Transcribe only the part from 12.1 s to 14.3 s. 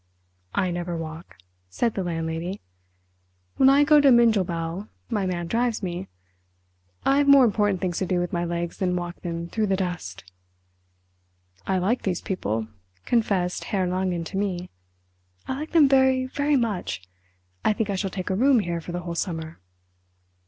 people," confessed Herr Langen